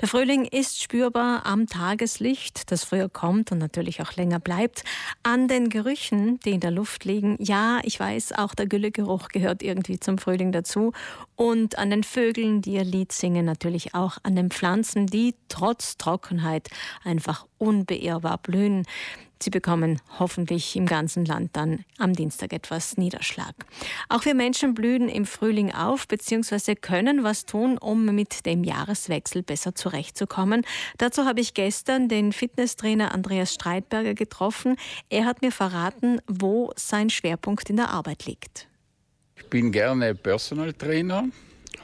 Der 0.00 0.06
Frühling 0.06 0.44
ist 0.44 0.80
spürbar 0.80 1.44
am 1.44 1.66
Tageslicht, 1.66 2.70
das 2.70 2.84
früher 2.84 3.08
kommt 3.08 3.50
und 3.50 3.58
natürlich 3.58 4.00
auch 4.00 4.14
länger 4.14 4.38
bleibt, 4.38 4.84
an 5.24 5.48
den 5.48 5.70
Gerüchen, 5.70 6.38
die 6.44 6.52
in 6.52 6.60
der 6.60 6.70
Luft 6.70 7.04
liegen. 7.04 7.36
Ja, 7.40 7.80
ich 7.82 7.98
weiß, 7.98 8.34
auch 8.34 8.54
der 8.54 8.68
Güllegeruch 8.68 9.26
gehört 9.28 9.60
irgendwie 9.60 9.98
zum 9.98 10.18
Frühling 10.18 10.52
dazu. 10.52 10.92
Und 11.34 11.78
an 11.78 11.90
den 11.90 12.04
Vögeln, 12.04 12.62
die 12.62 12.74
ihr 12.74 12.84
Lied 12.84 13.10
singen, 13.10 13.44
natürlich 13.44 13.96
auch 13.96 14.18
an 14.22 14.36
den 14.36 14.50
Pflanzen, 14.50 15.08
die 15.08 15.34
trotz 15.48 15.96
Trockenheit 15.96 16.70
einfach 17.02 17.46
unbeirrbar 17.58 18.38
blühen. 18.38 18.86
Sie 19.40 19.50
bekommen 19.50 20.00
hoffentlich 20.18 20.74
im 20.74 20.86
ganzen 20.86 21.24
Land 21.24 21.50
dann 21.54 21.84
am 21.98 22.12
Dienstag 22.12 22.52
etwas 22.52 22.96
Niederschlag. 22.96 23.54
Auch 24.08 24.24
wir 24.24 24.34
Menschen 24.34 24.74
blühen 24.74 25.08
im 25.08 25.26
Frühling 25.26 25.72
auf 25.72 26.08
bzw. 26.08 26.74
können 26.74 27.22
was 27.22 27.46
tun, 27.46 27.78
um 27.78 28.06
mit 28.06 28.46
dem 28.46 28.64
Jahreswechsel 28.64 29.42
besser 29.42 29.74
zurechtzukommen. 29.74 30.62
Dazu 30.98 31.24
habe 31.24 31.40
ich 31.40 31.54
gestern 31.54 32.08
den 32.08 32.32
Fitnesstrainer 32.32 33.14
Andreas 33.14 33.54
Streitberger 33.54 34.14
getroffen. 34.14 34.76
Er 35.08 35.24
hat 35.24 35.42
mir 35.42 35.52
verraten, 35.52 36.20
wo 36.26 36.72
sein 36.76 37.10
Schwerpunkt 37.10 37.70
in 37.70 37.76
der 37.76 37.90
Arbeit 37.90 38.26
liegt. 38.26 38.66
Ich 39.36 39.46
bin 39.46 39.70
gerne 39.70 40.14
Personal 40.14 40.72
Trainer, 40.72 41.28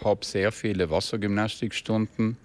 habe 0.03 0.25
sehr 0.25 0.51
viele 0.51 0.91
Wassergymnastikstunden 0.91 2.37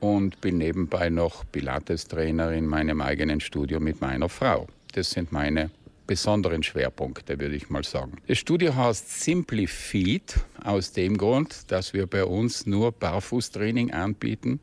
und 0.00 0.40
bin 0.40 0.58
nebenbei 0.58 1.10
noch 1.10 1.44
Pilates-Trainer 1.52 2.52
in 2.52 2.66
meinem 2.66 3.00
eigenen 3.00 3.40
Studio 3.40 3.80
mit 3.80 4.00
meiner 4.00 4.28
Frau. 4.28 4.66
Das 4.92 5.10
sind 5.10 5.30
meine 5.30 5.70
besonderen 6.10 6.64
Schwerpunkte, 6.64 7.38
würde 7.38 7.54
ich 7.54 7.70
mal 7.70 7.84
sagen. 7.84 8.16
Das 8.26 8.38
Studio 8.38 8.74
heißt 8.74 9.22
Simply 9.22 9.68
Feet 9.68 10.40
aus 10.64 10.90
dem 10.90 11.16
Grund, 11.16 11.70
dass 11.70 11.94
wir 11.94 12.08
bei 12.08 12.24
uns 12.24 12.66
nur 12.66 12.90
Barfußtraining 12.90 13.92
anbieten, 13.92 14.58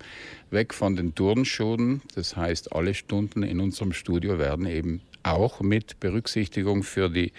weg 0.52 0.74
von 0.74 0.98
den 0.98 1.16
Turnschuhen. 1.16 2.02
Das 2.16 2.36
heißt, 2.36 2.74
alle 2.74 2.94
Stunden 2.94 3.44
in 3.44 3.62
unserem 3.62 3.94
Studio 3.94 4.38
werden 4.40 4.66
eben 4.66 5.00
auch 5.24 5.62
mit 5.62 6.02
Berücksichtigung 6.02 6.84
für 6.84 7.10
die 7.10 7.32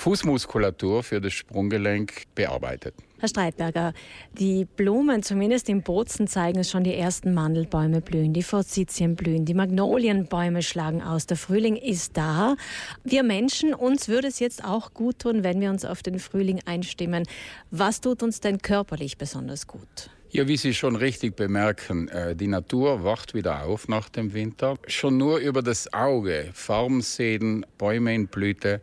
Fußmuskulatur 0.00 1.02
für 1.02 1.20
das 1.20 1.34
Sprunggelenk 1.34 2.22
bearbeitet. 2.34 2.94
Herr 3.18 3.28
Streitberger, 3.28 3.92
die 4.32 4.64
Blumen, 4.64 5.22
zumindest 5.22 5.68
im 5.68 5.82
Bozen, 5.82 6.26
zeigen 6.26 6.64
schon 6.64 6.84
die 6.84 6.94
ersten 6.94 7.34
Mandelbäume 7.34 8.00
blühen, 8.00 8.32
die 8.32 8.42
Forsythien 8.42 9.14
blühen, 9.14 9.44
die 9.44 9.52
Magnolienbäume 9.52 10.62
schlagen 10.62 11.02
aus. 11.02 11.26
Der 11.26 11.36
Frühling 11.36 11.76
ist 11.76 12.16
da. 12.16 12.56
Wir 13.04 13.22
Menschen, 13.22 13.74
uns 13.74 14.08
würde 14.08 14.28
es 14.28 14.38
jetzt 14.38 14.64
auch 14.64 14.94
gut 14.94 15.18
tun, 15.18 15.44
wenn 15.44 15.60
wir 15.60 15.68
uns 15.68 15.84
auf 15.84 16.02
den 16.02 16.18
Frühling 16.18 16.60
einstimmen. 16.64 17.26
Was 17.70 18.00
tut 18.00 18.22
uns 18.22 18.40
denn 18.40 18.56
körperlich 18.56 19.18
besonders 19.18 19.66
gut? 19.66 20.08
Ja, 20.30 20.48
wie 20.48 20.56
Sie 20.56 20.72
schon 20.72 20.96
richtig 20.96 21.36
bemerken, 21.36 22.08
äh, 22.08 22.34
die 22.34 22.46
Natur 22.46 23.04
wacht 23.04 23.34
wieder 23.34 23.66
auf 23.66 23.86
nach 23.86 24.08
dem 24.08 24.32
Winter. 24.32 24.78
Schon 24.86 25.18
nur 25.18 25.40
über 25.40 25.60
das 25.60 25.92
Auge, 25.92 26.48
Farben 26.54 27.02
sehen, 27.02 27.66
Bäume 27.76 28.14
in 28.14 28.28
Blüte, 28.28 28.80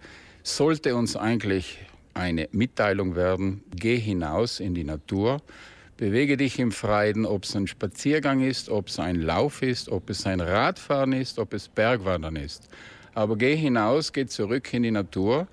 sollte 0.56 0.96
uns 0.96 1.16
eigentlich 1.16 1.78
eine 2.14 2.48
Mitteilung 2.52 3.16
werden, 3.16 3.64
geh 3.76 3.98
hinaus 3.98 4.60
in 4.60 4.74
die 4.74 4.84
Natur, 4.84 5.42
bewege 5.98 6.38
dich 6.38 6.58
im 6.60 6.72
Freien, 6.72 7.26
ob 7.26 7.44
es 7.44 7.56
ein 7.56 7.68
Spaziergang 7.68 8.42
ist, 8.42 8.70
ob 8.70 8.88
es 8.88 9.00
ein 9.00 9.16
Lauf 9.16 9.62
ist, 9.62 9.90
ob 9.90 10.10
es 10.10 10.26
ein 10.26 10.40
Radfahren 10.40 11.14
ist, 11.14 11.38
ob 11.38 11.54
es 11.54 11.68
Bergwandern 11.68 12.36
ist. 12.36 12.70
Aber 13.14 13.36
geh 13.36 13.56
hinaus, 13.56 14.14
geh 14.14 14.26
zurück 14.26 14.74
in 14.74 14.84
die 14.84 14.92
Natur, 14.92 15.48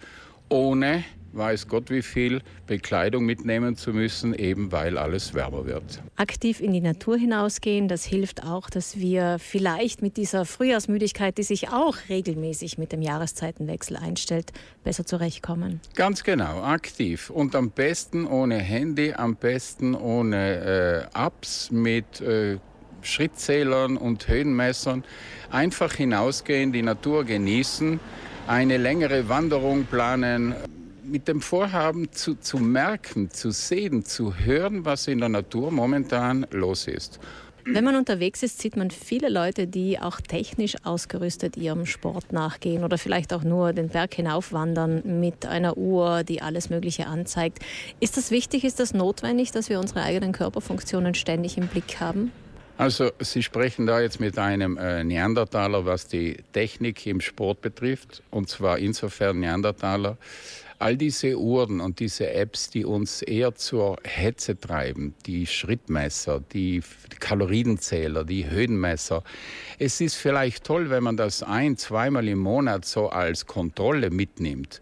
ohne 0.49 1.05
weiß 1.37 1.69
Gott 1.69 1.91
wie 1.91 2.03
viel 2.03 2.43
Bekleidung 2.67 3.25
mitnehmen 3.25 3.77
zu 3.77 3.93
müssen, 3.93 4.35
eben 4.35 4.73
weil 4.73 4.99
alles 4.99 5.35
wärmer 5.35 5.67
wird. 5.67 6.03
Aktiv 6.17 6.61
in 6.61 6.73
die 6.73 6.81
Natur 6.81 7.17
hinausgehen, 7.17 7.89
das 7.89 8.05
hilft 8.05 8.45
auch, 8.45 8.71
dass 8.71 8.99
wir 8.99 9.39
vielleicht 9.39 10.03
mit 10.03 10.17
dieser 10.17 10.45
Frühjahrsmüdigkeit, 10.45 11.37
die 11.39 11.43
sich 11.43 11.69
auch 11.71 11.97
regelmäßig 12.09 12.79
mit 12.79 12.93
dem 12.93 13.03
Jahreszeitenwechsel 13.03 13.97
einstellt, 13.97 14.53
besser 14.83 15.07
zurechtkommen. 15.07 15.81
Ganz 15.95 16.25
genau, 16.25 16.63
aktiv 16.63 17.31
und 17.31 17.55
am 17.55 17.71
besten 17.71 18.27
ohne 18.27 18.59
Handy, 18.59 19.13
am 19.13 19.37
besten 19.37 19.95
ohne 19.95 21.09
äh, 21.15 21.27
Apps 21.27 21.71
mit 21.71 22.21
äh, 22.21 22.59
Schrittzählern 23.05 23.97
und 23.97 24.27
Höhenmessern. 24.29 25.05
Einfach 25.51 25.93
hinausgehen, 25.93 26.73
die 26.73 26.83
Natur 26.83 27.25
genießen, 27.25 28.01
eine 28.47 28.77
längere 28.77 29.29
Wanderung 29.29 29.85
planen, 29.85 30.55
mit 31.05 31.29
dem 31.29 31.41
Vorhaben 31.41 32.11
zu, 32.13 32.35
zu 32.35 32.59
merken, 32.59 33.31
zu 33.31 33.51
sehen, 33.51 34.05
zu 34.05 34.35
hören, 34.37 34.85
was 34.85 35.07
in 35.07 35.19
der 35.19 35.29
Natur 35.29 35.71
momentan 35.71 36.47
los 36.51 36.87
ist. 36.87 37.21
Wenn 37.67 37.85
man 37.85 37.97
unterwegs 37.97 38.43
ist, 38.43 38.61
sieht 38.61 38.77
man 38.77 38.91
viele 38.91 39.31
Leute, 39.31 39.67
die 39.67 39.99
auch 39.99 40.21
technisch 40.21 40.77
ausgerüstet 40.85 41.57
ihrem 41.57 41.87
Sport 41.87 42.31
nachgehen 42.31 42.85
oder 42.85 42.99
vielleicht 42.99 43.33
auch 43.33 43.43
nur 43.43 43.73
den 43.73 43.89
Berg 43.89 44.13
hinaufwandern 44.15 45.21
mit 45.21 45.47
einer 45.47 45.79
Uhr, 45.79 46.25
die 46.25 46.43
alles 46.43 46.69
Mögliche 46.69 47.07
anzeigt. 47.07 47.61
Ist 48.01 48.19
das 48.19 48.31
wichtig, 48.31 48.65
ist 48.65 48.81
das 48.81 48.93
notwendig, 48.93 49.51
dass 49.51 49.71
wir 49.71 49.81
unsere 49.81 50.03
eigenen 50.03 50.33
Körperfunktionen 50.33 51.15
ständig 51.15 51.57
im 51.57 51.69
Blick 51.69 52.01
haben? 52.01 52.33
Also 52.77 53.13
Sie 53.21 53.43
sprechen 53.43 53.87
da 53.87 54.01
jetzt 54.01 54.19
mit 54.19 54.37
einem 54.37 54.77
äh, 54.77 55.05
Neandertaler, 55.05 55.87
was 55.87 56.09
die 56.09 56.39
Technik 56.53 57.07
im 57.07 57.21
Sport 57.21 57.61
betrifft. 57.61 58.23
Und 58.31 58.49
zwar 58.49 58.79
insofern 58.79 59.39
Neandertaler, 59.39 60.19
all 60.81 60.97
diese 60.97 61.39
Uhren 61.39 61.81
und 61.81 62.01
diese 62.01 62.33
Apps, 62.33 62.71
die 62.71 62.85
uns 62.85 63.23
eher 63.23 63.55
zur 63.55 63.99
Hetze 64.03 64.59
treiben, 64.59 65.15
die 65.25 65.47
Schrittmesser, 65.47 66.43
die 66.53 66.83
Kalorienzähler, 67.21 68.25
die 68.25 68.51
Höhenmesser. 68.51 69.23
Es 69.79 70.01
ist 70.01 70.17
vielleicht 70.17 70.65
toll, 70.65 70.91
wenn 70.91 71.05
man 71.05 71.17
das 71.17 71.45
ein, 71.45 71.77
zweimal 71.77 72.27
im 72.27 72.41
Monat 72.41 72.85
so 72.85 73.09
als 73.09 73.47
Kontrolle 73.47 74.11
mitnimmt. 74.11 74.81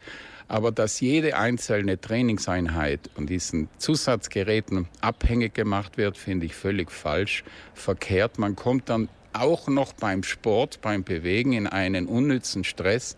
Aber 0.52 0.70
dass 0.70 1.00
jede 1.00 1.38
einzelne 1.38 1.98
Trainingseinheit 1.98 3.08
und 3.16 3.30
diesen 3.30 3.70
Zusatzgeräten 3.78 4.86
abhängig 5.00 5.54
gemacht 5.54 5.96
wird, 5.96 6.18
finde 6.18 6.44
ich 6.44 6.54
völlig 6.54 6.90
falsch, 6.90 7.42
verkehrt. 7.72 8.38
Man 8.38 8.54
kommt 8.54 8.90
dann 8.90 9.08
auch 9.32 9.68
noch 9.68 9.94
beim 9.94 10.22
Sport, 10.22 10.82
beim 10.82 11.04
Bewegen 11.04 11.54
in 11.54 11.66
einen 11.66 12.06
unnützen 12.06 12.64
Stress, 12.64 13.16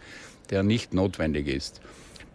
der 0.50 0.62
nicht 0.62 0.94
notwendig 0.94 1.48
ist. 1.48 1.80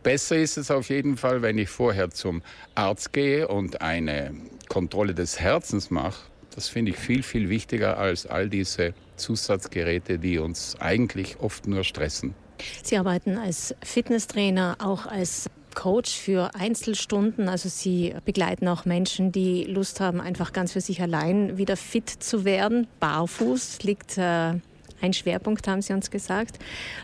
Besser 0.03 0.35
ist 0.35 0.57
es 0.57 0.69
auf 0.69 0.89
jeden 0.89 1.15
Fall, 1.15 1.41
wenn 1.41 1.57
ich 1.57 1.69
vorher 1.69 2.09
zum 2.09 2.41
Arzt 2.75 3.13
gehe 3.13 3.47
und 3.47 3.79
eine 3.79 4.35
Kontrolle 4.67 5.13
des 5.13 5.39
Herzens 5.39 5.91
mache. 5.91 6.29
Das 6.53 6.67
finde 6.67 6.91
ich 6.91 6.97
viel, 6.97 7.23
viel 7.23 7.47
wichtiger 7.47 7.97
als 7.97 8.25
all 8.25 8.49
diese 8.49 8.93
Zusatzgeräte, 9.15 10.19
die 10.19 10.39
uns 10.39 10.75
eigentlich 10.81 11.39
oft 11.39 11.67
nur 11.67 11.85
stressen. 11.85 12.35
Sie 12.83 12.97
arbeiten 12.97 13.37
als 13.37 13.75
Fitnesstrainer, 13.83 14.77
auch 14.79 15.05
als 15.05 15.49
Coach 15.75 16.11
für 16.17 16.55
Einzelstunden. 16.55 17.47
Also 17.47 17.69
Sie 17.69 18.13
begleiten 18.25 18.67
auch 18.67 18.85
Menschen, 18.85 19.31
die 19.31 19.63
Lust 19.63 19.99
haben, 19.99 20.19
einfach 20.19 20.53
ganz 20.53 20.73
für 20.73 20.81
sich 20.81 21.01
allein 21.01 21.57
wieder 21.57 21.77
fit 21.77 22.09
zu 22.09 22.43
werden. 22.45 22.87
Barfuß 22.99 23.83
liegt 23.83 24.17
äh, 24.17 24.53
ein 25.01 25.13
Schwerpunkt, 25.13 25.67
haben 25.67 25.81
Sie 25.81 25.93
uns 25.93 26.11
gesagt. 26.11 26.59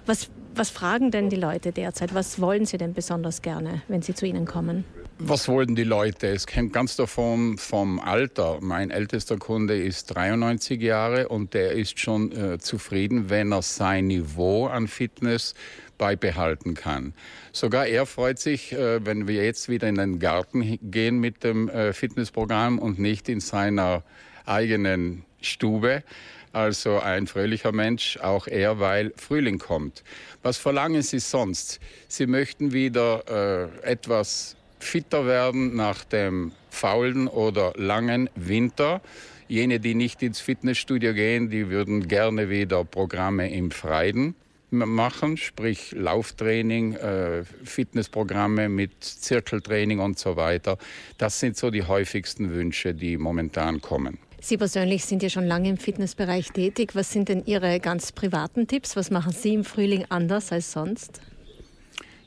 Was 0.05 0.29
was 0.57 0.69
fragen 0.69 1.11
denn 1.11 1.29
die 1.29 1.35
Leute 1.35 1.73
derzeit? 1.73 2.13
Was 2.13 2.39
wollen 2.39 2.65
sie 2.65 2.77
denn 2.77 2.93
besonders 2.93 3.41
gerne, 3.41 3.81
wenn 3.89 4.01
sie 4.01 4.13
zu 4.13 4.25
Ihnen 4.25 4.45
kommen? 4.45 4.85
Was 5.17 5.47
wollen 5.47 5.75
die 5.75 5.85
Leute? 5.85 6.27
Es 6.27 6.45
hängt 6.51 6.73
ganz 6.73 6.97
davon 6.97 7.57
vom 7.57 8.01
Alter. 8.01 8.59
Mein 8.59 8.91
ältester 8.91 9.37
Kunde 9.37 9.81
ist 9.81 10.07
93 10.07 10.81
Jahre 10.81 11.29
und 11.29 11.53
der 11.53 11.71
ist 11.71 11.99
schon 11.99 12.33
äh, 12.33 12.59
zufrieden, 12.59 13.29
wenn 13.29 13.53
er 13.53 13.61
sein 13.61 14.07
Niveau 14.07 14.67
an 14.67 14.89
Fitness 14.89 15.55
beibehalten 15.97 16.73
kann. 16.73 17.13
Sogar 17.53 17.87
er 17.87 18.05
freut 18.05 18.39
sich, 18.39 18.73
äh, 18.73 19.05
wenn 19.05 19.25
wir 19.25 19.45
jetzt 19.45 19.69
wieder 19.69 19.87
in 19.87 19.95
den 19.95 20.19
Garten 20.19 20.79
gehen 20.81 21.19
mit 21.19 21.45
dem 21.45 21.69
äh, 21.69 21.93
Fitnessprogramm 21.93 22.77
und 22.77 22.99
nicht 22.99 23.29
in 23.29 23.39
seiner 23.39 24.03
eigenen 24.45 25.23
Stube. 25.39 26.03
Also 26.51 26.99
ein 26.99 27.27
fröhlicher 27.27 27.71
Mensch, 27.71 28.17
auch 28.21 28.47
er, 28.47 28.81
weil 28.81 29.13
Frühling 29.15 29.59
kommt. 29.59 30.03
Was 30.43 30.57
verlangen 30.57 31.03
Sie 31.03 31.19
sonst? 31.19 31.79
Sie 32.09 32.27
möchten 32.27 32.73
wieder 32.73 33.71
äh, 33.81 33.89
etwas 33.89 34.57
fitter 34.85 35.25
werden 35.25 35.75
nach 35.75 36.03
dem 36.03 36.51
faulen 36.69 37.27
oder 37.27 37.73
langen 37.75 38.29
Winter. 38.35 39.01
Jene, 39.47 39.79
die 39.79 39.95
nicht 39.95 40.23
ins 40.23 40.39
Fitnessstudio 40.39 41.13
gehen, 41.13 41.49
die 41.49 41.69
würden 41.69 42.07
gerne 42.07 42.49
wieder 42.49 42.83
Programme 42.83 43.51
im 43.51 43.71
Freien 43.71 44.35
machen, 44.71 45.37
sprich 45.37 45.91
Lauftraining, 45.91 46.95
äh, 46.95 47.43
Fitnessprogramme 47.63 48.67
mit 48.67 49.03
Zirkeltraining 49.03 49.99
und 49.99 50.19
so 50.19 50.35
weiter. 50.35 50.77
Das 51.17 51.39
sind 51.39 51.55
so 51.55 51.69
die 51.69 51.83
häufigsten 51.83 52.51
Wünsche, 52.51 52.93
die 52.93 53.17
momentan 53.17 53.81
kommen. 53.81 54.17
Sie 54.41 54.57
persönlich 54.57 55.05
sind 55.05 55.23
ja 55.23 55.29
schon 55.29 55.45
lange 55.45 55.69
im 55.69 55.77
Fitnessbereich 55.77 56.51
tätig. 56.51 56.91
Was 56.93 57.11
sind 57.11 57.29
denn 57.29 57.43
Ihre 57.45 57.79
ganz 57.79 58.11
privaten 58.11 58.67
Tipps? 58.67 58.95
Was 58.95 59.09
machen 59.09 59.33
Sie 59.33 59.53
im 59.53 59.63
Frühling 59.63 60.05
anders 60.09 60.51
als 60.51 60.71
sonst? 60.71 61.21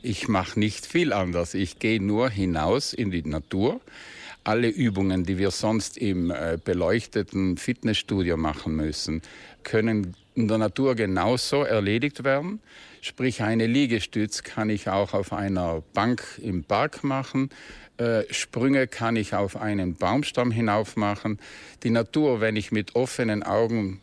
Ich 0.03 0.29
mache 0.29 0.59
nicht 0.61 0.87
viel 0.87 1.13
anders. 1.13 1.55
Ich 1.55 1.81
gehe 1.81 2.01
nur 2.01 2.31
hinaus 2.31 2.93
in 2.93 3.11
die 3.11 3.23
Natur. 3.23 3.81
alle 4.45 4.69
Übungen, 4.69 5.25
die 5.25 5.37
wir 5.37 5.51
sonst 5.51 5.99
im 5.99 6.31
äh, 6.31 6.59
beleuchteten 6.65 7.59
Fitnessstudio 7.59 8.39
machen 8.39 8.77
müssen, 8.77 9.21
können 9.63 10.15
in 10.35 10.49
der 10.49 10.57
Natur 10.57 10.95
genauso 10.95 11.65
erledigt 11.65 12.25
werden. 12.25 12.61
Sprich, 13.03 13.43
eine 13.43 13.67
Liegestütz 13.67 14.45
kann 14.45 14.71
ich 14.71 14.89
auch 14.89 15.13
auf 15.13 15.35
einer 15.35 15.83
Bank 15.93 16.23
im 16.41 16.65
Park 16.65 17.05
machen. 17.05 17.51
Äh, 17.99 18.23
Sprünge 18.31 18.87
kann 18.87 19.17
ich 19.17 19.35
auf 19.35 19.57
einen 19.57 19.97
Baumstamm 19.97 20.51
hinauf 20.51 20.97
machen. 20.97 21.39
Die 21.83 21.91
Natur, 21.91 22.41
wenn 22.41 22.57
ich 22.57 22.73
mit 22.73 22.95
offenen 22.95 23.43
Augen 23.43 24.01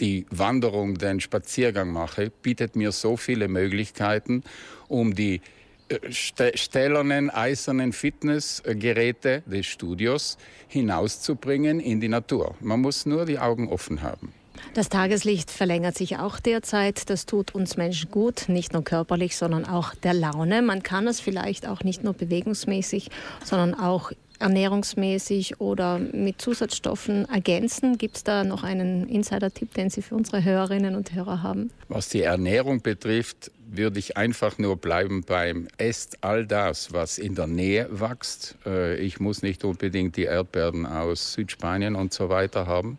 die 0.00 0.26
Wanderung, 0.30 0.96
den 0.96 1.20
Spaziergang 1.20 1.92
mache, 1.92 2.30
bietet 2.42 2.76
mir 2.76 2.92
so 2.92 3.16
viele 3.16 3.48
Möglichkeiten, 3.48 4.42
um 4.88 5.14
die 5.14 5.40
äh, 5.88 6.12
stählernen, 6.12 7.30
eisernen 7.30 7.92
Fitnessgeräte 7.92 9.42
des 9.46 9.66
Studios 9.66 10.38
hinauszubringen 10.68 11.80
in 11.80 12.00
die 12.00 12.08
Natur. 12.08 12.54
Man 12.60 12.80
muss 12.80 13.06
nur 13.06 13.24
die 13.24 13.38
Augen 13.38 13.68
offen 13.68 14.02
haben. 14.02 14.32
Das 14.74 14.88
Tageslicht 14.88 15.50
verlängert 15.50 15.96
sich 15.96 16.18
auch 16.18 16.40
derzeit. 16.40 17.08
Das 17.10 17.26
tut 17.26 17.54
uns 17.54 17.76
Menschen 17.76 18.10
gut, 18.10 18.48
nicht 18.48 18.72
nur 18.72 18.84
körperlich, 18.84 19.36
sondern 19.36 19.64
auch 19.64 19.94
der 19.94 20.14
Laune. 20.14 20.62
Man 20.62 20.82
kann 20.82 21.06
es 21.06 21.20
vielleicht 21.20 21.66
auch 21.66 21.82
nicht 21.82 22.04
nur 22.04 22.12
bewegungsmäßig, 22.12 23.10
sondern 23.44 23.74
auch 23.74 24.12
ernährungsmäßig 24.38 25.60
oder 25.60 25.98
mit 25.98 26.40
Zusatzstoffen 26.40 27.28
ergänzen? 27.28 27.98
Gibt 27.98 28.16
es 28.16 28.24
da 28.24 28.44
noch 28.44 28.62
einen 28.62 29.08
Insider-Tipp, 29.08 29.74
den 29.74 29.90
Sie 29.90 30.02
für 30.02 30.14
unsere 30.14 30.44
Hörerinnen 30.44 30.94
und 30.94 31.14
Hörer 31.14 31.42
haben? 31.42 31.70
Was 31.88 32.08
die 32.08 32.22
Ernährung 32.22 32.82
betrifft, 32.82 33.50
würde 33.70 33.98
ich 33.98 34.16
einfach 34.16 34.58
nur 34.58 34.76
bleiben 34.76 35.22
beim 35.22 35.68
Esst 35.76 36.18
all 36.22 36.46
das, 36.46 36.92
was 36.92 37.18
in 37.18 37.34
der 37.34 37.46
Nähe 37.46 37.88
wächst. 37.90 38.56
Äh, 38.64 38.96
ich 38.96 39.20
muss 39.20 39.42
nicht 39.42 39.64
unbedingt 39.64 40.16
die 40.16 40.24
Erdbeeren 40.24 40.86
aus 40.86 41.34
Südspanien 41.34 41.94
und 41.94 42.12
so 42.12 42.28
weiter 42.28 42.66
haben. 42.66 42.98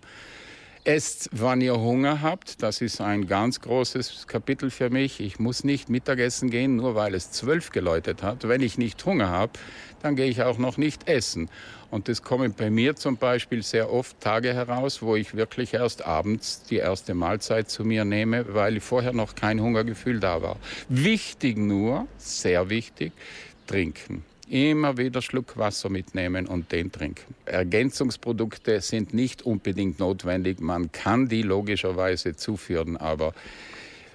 Esst, 0.90 1.30
wann 1.34 1.62
ihr 1.62 1.80
Hunger 1.80 2.24
habt. 2.24 2.64
Das 2.64 2.82
ist 2.82 3.00
ein 3.00 3.28
ganz 3.28 3.62
großes 3.62 4.26
Kapitel 4.26 4.72
für 4.72 4.90
mich. 4.90 5.20
Ich 5.20 5.38
muss 5.38 5.64
nicht 5.64 5.88
Mittagessen 5.88 6.50
gehen, 6.50 6.78
nur 6.78 6.96
weil 6.96 7.14
es 7.14 7.30
zwölf 7.30 7.70
geläutet 7.70 8.24
hat. 8.24 8.48
Wenn 8.48 8.62
ich 8.62 8.80
nicht 8.80 9.06
Hunger 9.06 9.30
habe, 9.30 9.52
dann 10.02 10.16
gehe 10.16 10.26
ich 10.26 10.42
auch 10.42 10.58
noch 10.58 10.78
nicht 10.78 11.08
essen. 11.08 11.48
Und 11.92 12.10
es 12.10 12.24
kommen 12.24 12.56
bei 12.58 12.72
mir 12.72 12.96
zum 12.96 13.18
Beispiel 13.18 13.62
sehr 13.62 13.94
oft 13.94 14.20
Tage 14.20 14.52
heraus, 14.56 15.04
wo 15.04 15.16
ich 15.16 15.36
wirklich 15.36 15.76
erst 15.76 16.08
abends 16.08 16.64
die 16.64 16.78
erste 16.78 17.14
Mahlzeit 17.14 17.70
zu 17.70 17.86
mir 17.86 18.04
nehme, 18.04 18.56
weil 18.56 18.80
vorher 18.80 19.14
noch 19.14 19.36
kein 19.36 19.62
Hungergefühl 19.62 20.20
da 20.20 20.42
war. 20.42 20.56
Wichtig 20.88 21.56
nur, 21.56 22.08
sehr 22.18 22.72
wichtig, 22.72 23.12
trinken 23.68 24.24
immer 24.50 24.98
wieder 24.98 25.22
Schluck 25.22 25.58
Wasser 25.58 25.90
mitnehmen 25.90 26.48
und 26.48 26.72
den 26.72 26.92
trinken. 26.92 27.36
Ergänzungsprodukte 27.46 28.82
sind 28.82 29.14
nicht 29.14 29.44
unbedingt 29.44 30.00
notwendig. 30.00 30.60
Man 30.60 30.92
kann 30.92 31.28
die 31.28 31.42
logischerweise 31.42 32.36
zuführen, 32.36 32.98
aber 32.98 33.34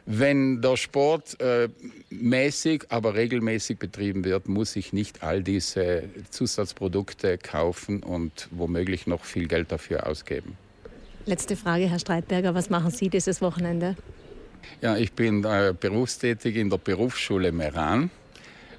wenn 0.06 0.60
der 0.60 0.76
Sport 0.76 1.40
äh, 1.40 1.68
mäßig, 2.10 2.84
aber 2.90 3.14
regelmäßig 3.14 3.78
betrieben 3.78 4.24
wird, 4.24 4.48
muss 4.48 4.76
ich 4.76 4.92
nicht 4.92 5.22
all 5.22 5.42
diese 5.42 6.04
Zusatzprodukte 6.30 7.38
kaufen 7.38 8.02
und 8.02 8.48
womöglich 8.50 9.06
noch 9.06 9.24
viel 9.24 9.48
Geld 9.48 9.72
dafür 9.72 10.06
ausgeben. 10.06 10.58
Letzte 11.24 11.56
Frage, 11.56 11.88
Herr 11.88 11.98
Streitberger. 11.98 12.54
Was 12.54 12.68
machen 12.68 12.90
Sie 12.90 13.08
dieses 13.08 13.40
Wochenende? 13.40 13.96
Ja, 14.82 14.96
ich 14.96 15.12
bin 15.12 15.44
äh, 15.44 15.72
berufstätig 15.78 16.56
in 16.56 16.68
der 16.68 16.78
Berufsschule 16.78 17.50
Meran 17.52 18.10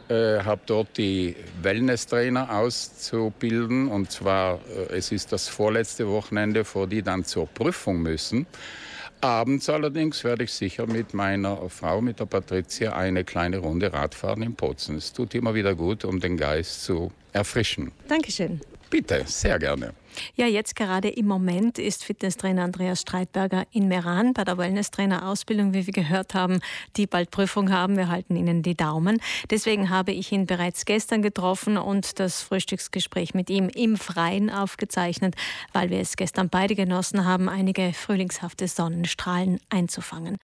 äh, 0.09 0.39
habe 0.43 0.61
dort 0.65 0.97
die 0.97 1.35
Wellness-Trainer 1.61 2.57
auszubilden. 2.57 3.87
Und 3.87 4.11
zwar, 4.11 4.59
äh, 4.89 4.97
es 4.97 5.11
ist 5.11 5.31
das 5.31 5.47
vorletzte 5.47 6.07
Wochenende, 6.07 6.65
vor 6.65 6.87
die 6.87 7.01
dann 7.01 7.25
zur 7.25 7.47
Prüfung 7.47 8.01
müssen. 8.01 8.45
Abends 9.21 9.69
allerdings 9.69 10.23
werde 10.23 10.43
ich 10.43 10.53
sicher 10.53 10.85
mit 10.85 11.13
meiner 11.13 11.69
Frau, 11.69 12.01
mit 12.01 12.19
der 12.19 12.25
Patricia, 12.25 12.93
eine 12.93 13.23
kleine 13.23 13.57
Runde 13.57 13.91
Radfahren 13.91 14.43
in 14.43 14.55
Pozen. 14.55 14.97
Es 14.97 15.13
tut 15.13 15.33
immer 15.33 15.55
wieder 15.55 15.73
gut, 15.73 16.05
um 16.05 16.19
den 16.19 16.37
Geist 16.37 16.83
zu 16.83 17.11
erfrischen. 17.33 17.91
Dankeschön. 18.07 18.61
Bitte, 18.95 19.25
sehr 19.25 19.59
gerne. 19.59 19.93
Ja, 20.35 20.47
jetzt 20.47 20.77
gerade 20.77 21.09
im 21.09 21.27
Moment 21.27 21.77
ist 21.77 22.05
Fitnesstrainer 22.05 22.63
Andreas 22.63 23.01
Streitberger 23.01 23.65
in 23.73 23.89
Meran 23.89 24.31
bei 24.31 24.45
der 24.45 24.57
Wellnesstrainer-Ausbildung, 24.57 25.73
wie 25.73 25.85
wir 25.85 25.91
gehört 25.91 26.33
haben, 26.33 26.61
die 26.95 27.05
bald 27.05 27.29
Prüfung 27.29 27.73
haben. 27.73 27.97
Wir 27.97 28.07
halten 28.07 28.37
Ihnen 28.37 28.63
die 28.63 28.75
Daumen. 28.75 29.19
Deswegen 29.49 29.89
habe 29.89 30.13
ich 30.13 30.31
ihn 30.31 30.45
bereits 30.45 30.85
gestern 30.85 31.21
getroffen 31.21 31.77
und 31.77 32.21
das 32.21 32.41
Frühstücksgespräch 32.41 33.33
mit 33.33 33.49
ihm 33.49 33.67
im 33.67 33.97
Freien 33.97 34.49
aufgezeichnet, 34.49 35.35
weil 35.73 35.89
wir 35.89 35.99
es 35.99 36.15
gestern 36.15 36.47
beide 36.47 36.75
genossen 36.75 37.25
haben, 37.25 37.49
einige 37.49 37.91
frühlingshafte 37.91 38.69
Sonnenstrahlen 38.69 39.59
einzufangen. 39.69 40.33